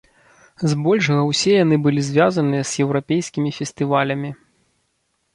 З 0.71 0.75
большага 0.85 1.25
ўсе 1.31 1.51
яны 1.63 1.75
былі 1.85 2.01
звязаныя 2.07 2.63
з 2.69 2.85
еўрапейскімі 2.85 3.51
фестывалямі. 3.59 4.31